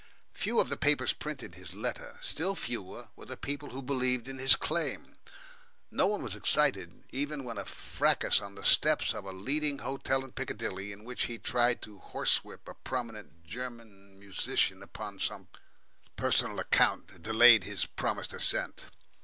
Few 0.33 0.59
of 0.59 0.69
the 0.69 0.77
papers 0.77 1.13
printed 1.13 1.53
his 1.53 1.75
letter, 1.75 2.17
still 2.21 2.55
fewer 2.55 3.09
were 3.15 3.27
the 3.27 3.37
people 3.37 3.69
who 3.69 3.83
believed 3.83 4.27
in 4.27 4.39
his 4.39 4.55
claim. 4.55 5.13
No 5.91 6.07
one 6.07 6.23
was 6.23 6.35
excited 6.35 7.03
even 7.11 7.43
when 7.43 7.59
a 7.59 7.65
fracas 7.65 8.41
on 8.41 8.55
the 8.55 8.63
steps 8.63 9.13
of 9.13 9.25
a 9.25 9.31
leading 9.31 9.77
hotel 9.77 10.23
in 10.23 10.31
Piccadilly, 10.31 10.91
in 10.91 11.03
which 11.03 11.25
he 11.25 11.37
tried 11.37 11.83
to 11.83 11.99
horse 11.99 12.43
whip 12.43 12.67
a 12.67 12.73
prominent 12.73 13.43
German 13.45 14.17
musician 14.19 14.81
upon 14.81 15.19
some 15.19 15.49
personal 16.15 16.59
account, 16.59 17.21
delayed 17.21 17.65
his 17.65 17.85
promised 17.85 18.33
ascent. 18.33 18.85